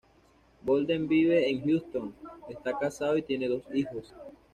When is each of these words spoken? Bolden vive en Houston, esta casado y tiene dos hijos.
Bolden 0.63 1.07
vive 1.07 1.47
en 1.47 1.63
Houston, 1.63 2.11
esta 2.49 2.75
casado 2.75 3.17
y 3.17 3.21
tiene 3.21 3.47
dos 3.47 3.61
hijos. 3.71 4.15